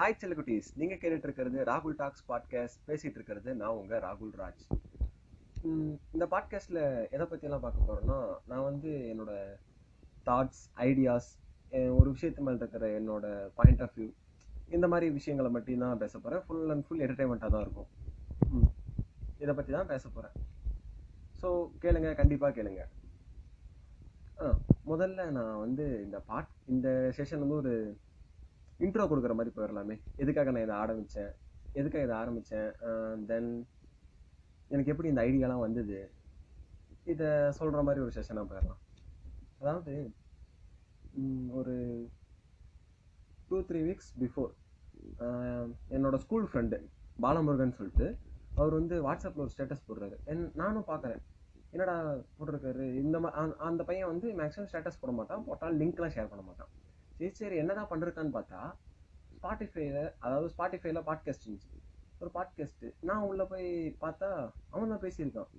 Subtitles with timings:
[0.00, 2.78] Hi செல்லகுட்டீஸ் நீங்க கேட்டுட்டு இருக்கிறது ராகுல் டாக்ஸ் பாட்காஸ்ட்.
[2.86, 4.62] பேசிட்டு இருக்கிறது நான் உங்க ராகுல் ராஜ்.
[6.14, 6.78] இந்த பாட்காஸ்ட்ல
[7.14, 8.18] எதை பத்தி எல்லாம் பார்க்க போறோம்னா
[8.50, 9.32] நான் வந்து என்னோட
[10.28, 11.28] தாட்ஸ் ஐடியாஸ்
[11.98, 14.08] ஒரு விஷயத்து மேல இருக்கிற என்னோட பாயிண்ட் ஆஃப் வியூ
[14.76, 16.44] இந்த மாதிரி விஷயங்களை மட்டும் தான் பேச போறேன்.
[16.46, 17.90] ஃபுல் அண்ட் ஃபுல் என்டர்டைன்மெண்ட்டாக தான் இருக்கும்.
[19.44, 20.36] இதை பத்தி தான் பேச போறேன்.
[21.42, 21.50] ஸோ
[21.84, 22.84] கேளுங்க கண்டிப்பா கேளுங்க.
[24.92, 27.74] முதல்ல நான் வந்து இந்த பாட் இந்த செஷன் வந்து ஒரு
[28.80, 31.32] இன்ட்ரோ கொடுக்குற மாதிரி போயிடலாமே எதுக்காக நான் இதை ஆரம்பித்தேன்
[31.72, 32.72] எதுக்காக இதை ஆரம்பித்தேன்
[33.26, 33.68] தென்
[34.68, 36.10] எனக்கு எப்படி இந்த ஐடியாலாம் வந்தது?
[37.04, 38.80] இதை சொல்கிற மாதிரி ஒரு செஷனாக போயிடலாம்
[39.60, 40.12] அதாவது
[41.48, 42.06] ஒரு
[43.48, 44.50] டூ த்ரீ வீக்ஸ் பிஃபோர்
[45.90, 46.86] என்னோடய ஸ்கூல் ஃப்ரெண்டு
[47.22, 48.18] பாலமுருகன் சொல்லிட்டு
[48.54, 50.16] அவர் வந்து வாட்ஸ்அப்பில் ஒரு ஸ்டேட்டஸ் போடுறாரு.
[50.24, 51.20] என் நானும் பார்க்குறேன்
[51.70, 52.94] என்னடா போட்டிருக்காரு?
[52.94, 55.44] இந்த மா அந்த- அந்த பையன் வந்து மேக்ஸிமம் ஸ்டேட்டஸ் போட மாட்டான்.
[55.44, 56.68] போட்டால் லிங்க்லாம் ஷேர் பண்ண மாட்டான்.
[57.20, 58.60] சரி சரி என்னதான் பண்ணிருக்கான்னு பார்த்தா
[59.36, 61.70] ஸ்பாட்டிஃபைல அதாவது ஸ்பாட்டிஃபைல பாட்காஸ்ட் இருந்துச்சு.
[62.20, 63.66] ஒரு பாட்காஸ்ட் நான் உள்ள போய்
[64.04, 64.28] பார்த்தா
[64.70, 65.50] அவன் தான் பேசியிருக்கான்.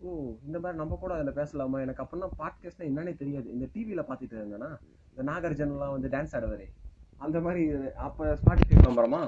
[0.00, 0.08] ஓ
[0.46, 1.80] இந்த மாதிரி நம்ம கூட அதில் பேசலாமா?
[1.80, 3.52] எனக்கு அப்படின்னா பாட்காஸ்ட்னா என்னன்னே தெரியாது.
[3.52, 4.70] இந்த டிவியில் பார்த்துட்டு இருந்தேன்னா
[5.10, 6.68] இந்த நாகார்ஜுனலாம் வந்து டான்ஸ் ஆடுவாரே.
[7.18, 7.64] அந்த மாதிரி
[8.06, 9.20] அப்போ ஸ்பாட்டிஃபை விளம்பரமா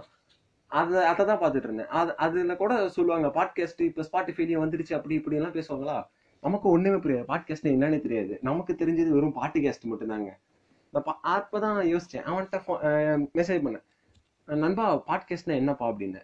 [0.71, 1.89] அதை அதை தான் பார்த்துட்டு இருந்தேன்.
[1.89, 5.99] அது அதில் கூட சொல்லுவாங்க பாட்காஸ்ட் இப்போ ஸ்பாட்டிஃபைலையும் வந்துடுச்சு அப்படி இப்படிலாம் பேசுவாங்களா?
[6.41, 7.27] நமக்கு ஒன்றுமே புரியாது.
[7.33, 8.39] பாட்காஸ்ட் என்னன்னே தெரியாது.
[8.43, 10.31] நமக்கு தெரிஞ்சது வெறும் பாட்காஸ்ட் மட்டும்தாங்க.
[10.95, 12.25] இந்த பா அப்பதான் யோசிச்சேன்.
[12.31, 12.57] அவன்கிட்ட
[13.37, 13.83] மெசேஜ் பண்ணேன்.
[14.45, 16.21] நண்பா பாட்காஸ்ட்னா என்னப்பா அப்படின்னு.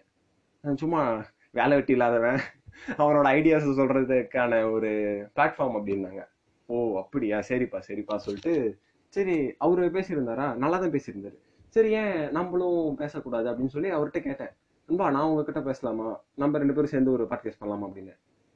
[0.75, 2.39] சும்மா வேலை வெட்டி இல்லாதவன்.
[2.87, 4.89] அவனோட ஐடியாஸ் சொல்றதுக்கான ஒரு
[5.35, 6.21] பிளாட்ஃபார்ம் அப்படின்னாங்க.
[6.65, 7.37] ஓ அப்படியா?
[7.37, 10.55] சரிப்பா சரிப்பா சொல்லிட்டு சரி அவரு பேசியிருந்தாரா?
[10.55, 11.37] நல்லா தான் பேசியிருந்தாரு.
[11.69, 14.53] சரி ஏன் நம்மளும் பேசக்கூடாது அப்படின்னு சொல்லி அவர்கிட்ட கேட்டேன்.
[14.87, 16.19] நண்பா நான் உங்ககிட்ட பேசலாமா?
[16.35, 18.15] நம்ம ரெண்டு பேரும் சேர்ந்து ஒரு பாட்காஸ்ட் பண்ணலாமா அப்படின்னு.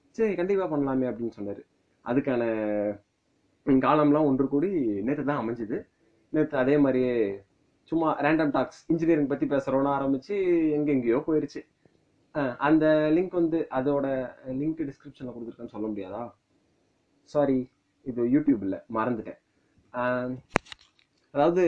[0.09, 1.63] சரி கண்டிப்பாக பண்ணலாமே அப்படின்னு சொன்னார்.
[2.05, 2.43] அதுக்கான
[3.65, 4.69] காலம்லாம் ஒன்று கூடி
[5.01, 5.77] நேற்று தான் அமைஞ்சுது.
[6.33, 7.15] நேற்று அதே மாதிரியே
[7.83, 10.35] சும்மா ரேண்டம் டாக்ஸ் இன்ஜினியரிங் பற்றி பேசுகிறோன்னு ஆரம்பித்து
[10.77, 11.61] எங்கெங்கேயோ போயிடுச்சு
[12.57, 14.05] அந்த லிங்க் வந்து அதோட
[14.61, 16.21] லிங்க் டிஸ்கிரிப்ஷனில் கொடுத்துருக்கேன்னு சொல்ல முடியாதா?
[17.29, 17.57] சாரி
[18.05, 19.39] இது யூடியூப் இல்ல மறந்துட்டேன்.
[21.33, 21.63] அதாவது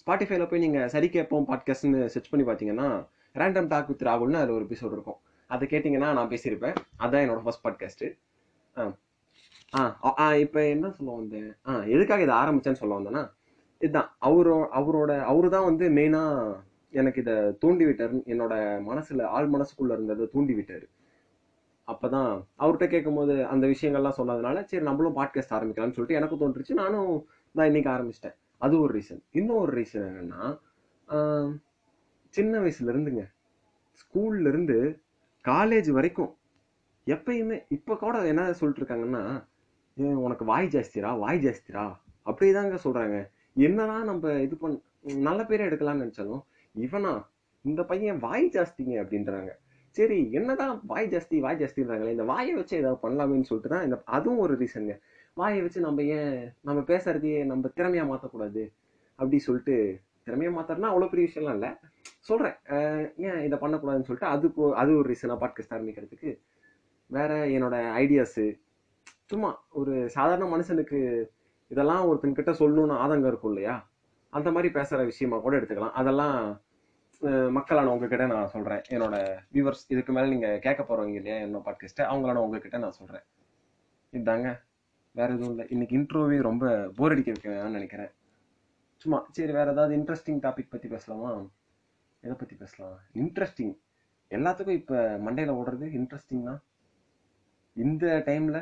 [0.00, 2.88] ஸ்பாட்டிஃபைல போய் நீங்கள் சரி கேட்போம் பாட்காஸ்ட்னு செர்ச் பண்ணி பார்த்தீங்கன்னா
[3.34, 5.20] ரேண்டம் டாக் வித் ராகுல்னு அதில் ஒரு எபிசோடு இருக்கும்.
[5.50, 6.76] அதை கேட்டிங்கன்னா நான் பேசியிருப்பேன்.
[6.96, 8.08] அதுதான் என்னோட ஃபர்ஸ்ட் பாட்காஸ்ட்டு
[8.76, 8.84] ஆ
[9.78, 9.80] ஆ,
[10.18, 11.48] ஆ இப்போ என்ன சொல்ல வந்தேன்?
[11.68, 13.22] ஆ எதுக்காக இதை ஆரம்பிச்சேன்னு சொல்ல வந்தேன்னா
[13.80, 14.08] இதுதான்.
[14.18, 16.56] அவரோ அவரோட அவரு தான் வந்து மெயினாக
[16.92, 20.54] எனக்கு இதை தூண்டி விட்டாரு என்னோட மனசில் ஆள் மனசுக்குள்ளே இருந்ததை தூண்டி
[21.88, 26.74] அப்போ தான் அவர்கிட்ட கேட்கும்போது அந்த விஷயங்கள்லாம் சொன்னதுனால சரி நம்மளும் பாட்காஸ்ட் ஆரம்பிக்கலாம்னு சொல்லிட்டு எனக்கு தோன்றுச்சு.
[26.74, 27.12] நானும்
[27.54, 28.36] நான் இன்னைக்கு ஆரம்பிச்சிட்டேன்.
[28.60, 30.42] அது ஒரு ரீசன் இன்னும் ஒரு ரீசன் என்னன்னா
[32.34, 33.24] சின்ன வயசுலேருந்துங்க
[34.00, 34.76] ஸ்கூல்லேருந்து ஸ்கூல்ல இருந்து
[35.44, 36.32] காலேஜ் வரைக்கும்
[37.06, 39.22] எப்பயுமே இப்போ கூட என்ன சொல்லிட்டு இருக்காங்கன்னா
[40.26, 41.84] உனக்கு வாய் ஜாஸ்திரா வாய் ஜாஸ்திரா
[42.26, 43.18] அப்படிதாங்க சொல்கிறாங்க
[43.66, 44.74] என்னடா நம்ம இது பண்
[45.26, 46.42] நல்ல பேரை எடுக்கலாம்னு நினச்சாலும்
[46.74, 47.12] இவனா
[47.64, 49.50] இந்த பையன் வாய் ஜாஸ்திங்க அப்படின்றாங்க.
[49.96, 54.42] சரி என்னதான் வாய் ஜாஸ்தி வாய் ஜாஸ்தின்றாங்களே இந்த வாயை வச்சு ஏதாவது பண்ணலாமேன்னு சொல்லிட்டு தான் இந்த அதுவும்
[54.44, 54.94] ஒரு ரீசனுங்க.
[55.40, 56.36] வாயை வச்சு நம்ம ஏன்
[56.68, 58.62] நம்ம பேசுறதையே நம்ம திறமையா மாற்றக்கூடாது
[59.18, 59.76] அப்படி சொல்லிட்டு
[60.26, 61.70] திறமையா மாத்தறனா அவ்வளோ பெரிய விஷயம்லாம் இல்லை.
[62.28, 62.56] சொல்கிறேன்
[63.28, 66.30] ஏன் இதை பண்ணக்கூடாதுன்னு சொல்லிட்டு அதுக்கு அது ஒரு ரீசனாக பாட்காஸ்ட் ஆரம்பிக்கிறதுக்கு.
[67.10, 68.46] வேற என்னோட ஐடியாஸு
[69.32, 70.98] சும்மா ஒரு சாதாரண மனுஷனுக்கு
[71.72, 73.74] இதெல்லாம் ஒருத்தன்கிட்ட சொல்லணும்னு ஆதங்கம் இருக்கும் இல்லையா?
[74.32, 75.96] அந்த மாதிரி பேசுகிற விஷயமா கூட எடுத்துக்கலாம்.
[76.00, 76.38] அதெல்லாம்
[77.56, 79.16] மக்களான உங்ககிட்ட நான் சொல்கிறேன் என்னோட
[79.54, 83.24] வியூவர்ஸ் இதுக்கு மேலே நீங்கள் கேட்க போகிறவங்க இல்லையா என்னோட பாட்காஸ்ட்டை அவங்களான உங்ககிட்ட நான் சொல்கிறேன்
[84.12, 84.48] இதாங்க.
[85.18, 85.64] வேறு எதுவும் இல்லை.
[85.74, 86.64] இன்னைக்கு இன்ட்ரோவே ரொம்ப
[86.98, 88.12] போர் அடிக்க வைக்கணும்னு நினைக்கிறேன்.
[89.02, 91.30] சும்மா சரி வேறு ஏதாவது இன்ட்ரெஸ்டிங் டாபிக் பற்றி பேசலாமா?
[92.24, 92.96] எதை பற்றி பேசலாம்?
[93.22, 93.74] இன்ட்ரெஸ்டிங்
[94.30, 96.60] எல்லாத்துக்கும் இப்போ மண்டையில் ஓடுறது இன்ட்ரெஸ்டிங் தான்
[97.76, 98.60] இந்த டைமில்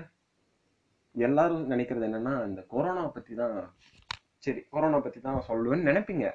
[1.16, 3.56] எல்லாரும் நினைக்கிறது என்னன்னா இந்த கொரோனா பத்தி தான்
[4.38, 6.26] சரி கொரோனா பத்தி தான் சொல்லுவேன்னு நினைப்பீங்க.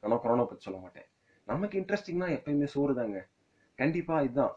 [0.00, 1.06] ஆனால் கொரோனா பத்தி சொல்ல மாட்டேன்.
[1.44, 3.28] நமக்கு இன்ட்ரெஸ்டிங்னா எப்பயுமே சோறு தாங்க.
[3.74, 4.54] கண்டிப்பா இதுதான்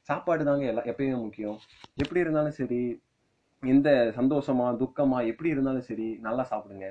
[0.00, 1.58] சாப்பாடு தாங்க எல்லாம் எப்பயுமே முக்கியம்.
[2.02, 3.02] எப்படி இருந்தாலும் சரி
[3.62, 6.86] எந்த சந்தோஷமா துக்கமா எப்படி இருந்தாலும் சரி நல்லா சாப்பிடுங்க.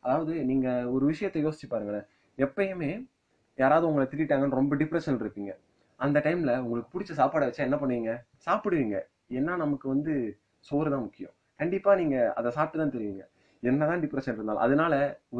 [0.00, 2.06] அதாவது நீங்க ஒரு விஷயத்தை யோசிச்சு பாருங்களேன்.
[2.38, 3.08] எப்பயுமே
[3.56, 5.52] யாராவது உங்களை திட்டாங்கன்னு ரொம்ப டிப்ரெஷன் இருப்பீங்க.
[5.96, 8.12] அந்த டைம்ல உங்களுக்கு பிடிச்ச சாப்பாடை வச்சா என்ன பண்ணுவீங்க?
[8.46, 8.96] சாப்பிடுவீங்க.
[9.28, 11.35] ஏன்னா நமக்கு வந்து சோறு தான் முக்கியம்.
[11.60, 13.24] கண்டிப்பா நீங்க அதை சாப்பிட்டு தான் தெரியுங்க.
[13.62, 14.94] என்னதான் டிப்ரெஷன் இருந்தாலும் அதனால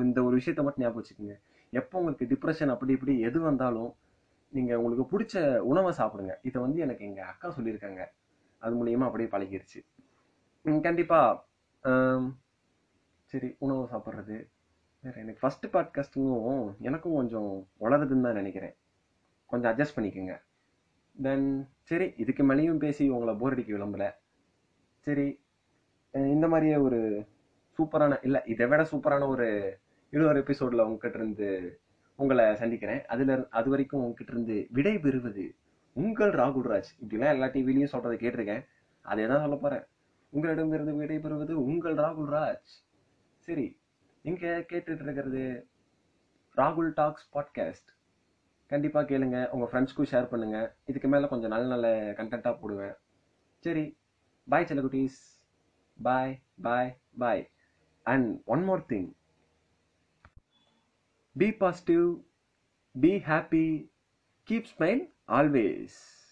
[0.04, 1.36] இந்த ஒரு விஷயத்த மட்டும் ஞாபகம் வச்சுக்கோங்க.
[1.80, 3.90] எப்போ உங்களுக்கு டிப்ரெஷன் அப்படி இப்படி எது வந்தாலும்
[4.52, 5.36] நீங்க உங்களுக்கு பிடிச்ச
[5.70, 6.34] உணவை சாப்பிடுங்க.
[6.48, 8.02] இதை வந்து எனக்கு எங்க அக்கா சொல்லியிருக்காங்க.
[8.62, 9.80] அது மூலியமா அப்படியே பழகிருச்சு.
[10.88, 11.20] கண்டிப்பா
[13.32, 14.36] சரி உணவு சாப்பிட்றது.
[15.04, 17.50] வேற எனக்கு ஃபர்ஸ்ட் பாட்காஸ்ட்டுங்கும் எனக்கும் கொஞ்சம்
[17.84, 18.74] வளருதுன்னு தான் நினைக்கிறேன்.
[19.50, 20.34] கொஞ்சம் அட்ஜஸ்ட் பண்ணிக்கோங்க.
[21.16, 21.48] தென்
[21.88, 24.06] சரி இதுக்கு மேலேயும் பேசி உங்களை போர் அடிக்க விளம்பல.
[25.06, 25.26] சரி
[26.24, 27.26] இந்த மாதிரியே ஒரு
[27.78, 29.78] சூப்பரான இல்லை இதை விட சூப்பரான ஒரு
[30.10, 31.80] இன்னொரு எபிசோட்ல உங்ககிட்ட இருந்து
[32.16, 33.04] உங்களை சந்திக்கிறேன்.
[33.04, 35.54] அதுல அது வரைக்கும் உங்ககிட்ட இருந்து விடை பெறுவது
[35.92, 36.90] உங்கள் ராகுல்ராஜ்.
[37.00, 38.66] இப்படிலாம் எல்லா டிவிலையும் சொல்றதை கேட்டிருக்கேன்.
[39.02, 39.86] அதே தான் சொல்ல போறேன்.
[40.28, 42.72] உங்களிடமிருந்து விடை பெறுவது உங்கள் ராகுல்ராஜ்.
[43.38, 43.80] சரி
[44.22, 45.68] நீங்க கேட்டுட்டு இருக்கிறது
[46.56, 47.90] ராகுல் டாக்ஸ் பாட்காஸ்ட்.
[48.66, 50.76] கண்டிப்பா கேளுங்க உங்க ஃப்ரெண்ட்ஸ்க்கும் ஷேர் பண்ணுங்க.
[50.86, 52.94] இதுக்கு மேல கொஞ்சம் நல்ல நல்ல கண்டென்ட்டா போடுவேன்.
[53.58, 53.98] சரி
[54.48, 55.35] பாய் செல்லகுட்டீஸ்
[55.98, 57.48] bye, bye, bye.
[58.06, 59.14] And one more thing
[61.36, 62.16] be positive,
[62.98, 63.88] be happy,
[64.46, 66.25] keep smiling always.